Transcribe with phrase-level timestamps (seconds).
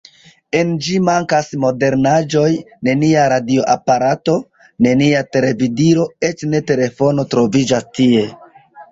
[0.59, 2.47] En ĝi mankas modernaĵoj:
[2.87, 4.37] nenia radioaparato,
[4.87, 8.25] nenia televidilo, eĉ ne telefono troviĝas tie.